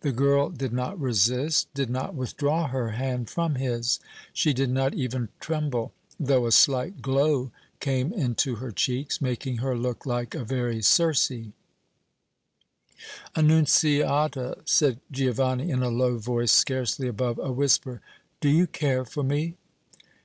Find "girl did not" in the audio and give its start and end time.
0.10-1.00